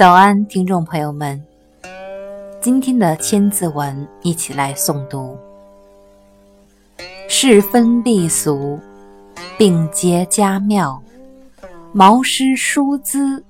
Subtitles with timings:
[0.00, 1.44] 早安，听众朋友们，
[2.58, 5.36] 今天的千字文一起来诵读：
[7.28, 8.80] 世分立俗，
[9.58, 11.02] 并结佳妙，
[11.92, 13.44] 毛诗书姿，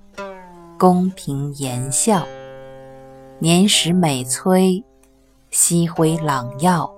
[0.77, 2.27] 公平言笑，
[3.39, 4.83] 年时美催，
[5.53, 6.93] 夕辉朗耀，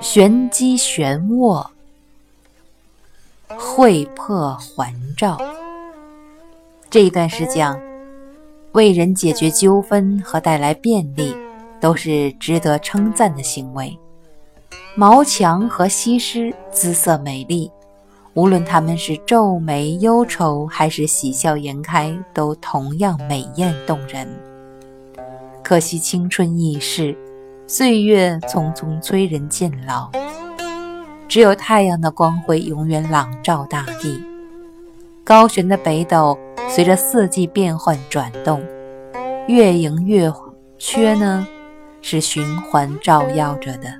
[0.00, 1.66] 玄机玄渥，
[3.58, 5.36] 会破环照。
[6.88, 7.78] 这一段是讲。
[8.72, 11.36] 为人解决纠纷和带来便利，
[11.78, 13.96] 都是值得称赞的行为。
[14.94, 17.70] 毛强和西施姿色美丽，
[18.32, 24.26] 无论他们是皱眉忧愁还是喜笑颜开，都同样美艳动人。
[25.62, 27.14] 可惜青春易逝，
[27.66, 30.10] 岁月匆匆催人渐老，
[31.28, 34.18] 只有太阳的光辉永远朗照大地。
[35.22, 36.38] 高悬的北斗。
[36.74, 38.58] 随着四季变换转动，
[39.46, 40.32] 月盈月
[40.78, 41.46] 缺呢，
[42.00, 43.92] 是循环照耀着的。